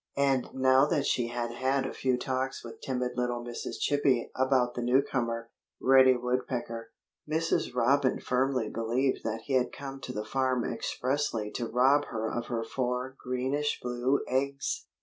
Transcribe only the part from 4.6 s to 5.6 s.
the newcomer,